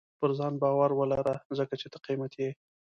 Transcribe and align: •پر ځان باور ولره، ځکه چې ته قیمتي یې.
•پر 0.19 0.31
ځان 0.39 0.53
باور 0.63 0.91
ولره، 0.95 1.35
ځکه 1.59 1.73
چې 1.81 1.87
ته 1.91 1.97
قیمتي 2.05 2.39
یې. 2.45 2.51